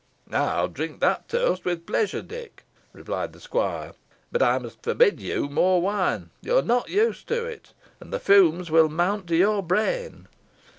"I'll 0.31 0.67
drink 0.67 0.99
that 1.01 1.27
toast 1.29 1.63
with 1.63 1.85
pleasure, 1.85 2.23
Dick," 2.23 2.63
replied 2.91 3.33
the 3.33 3.39
squire; 3.39 3.93
"but 4.31 4.41
I 4.41 4.57
must 4.57 4.81
forbid 4.81 5.19
you 5.19 5.47
more 5.47 5.79
wine. 5.79 6.31
You 6.41 6.57
are 6.57 6.63
not 6.63 6.89
used 6.89 7.27
to 7.27 7.45
it, 7.45 7.75
and 7.99 8.11
the 8.11 8.19
fumes 8.19 8.71
will 8.71 8.89
mount 8.89 9.27
to 9.27 9.35
your 9.35 9.61
brain." 9.61 10.27